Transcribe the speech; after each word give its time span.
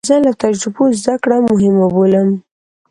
زه 0.09 0.15
له 0.25 0.31
تجربو 0.43 0.83
زده 0.99 1.15
کړه 1.23 1.37
مهمه 1.51 1.87
بولم. 1.95 2.29